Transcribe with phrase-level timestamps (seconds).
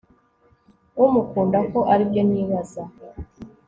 [1.03, 2.83] umukunda ko aribyo nibaza